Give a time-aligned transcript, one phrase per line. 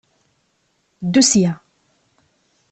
[1.05, 1.51] Ddu sya!